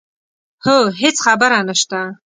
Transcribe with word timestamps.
هو 0.65 0.77
هېڅ 1.01 1.15
خبره 1.25 1.59
نه 1.67 1.75
شته. 1.81 1.99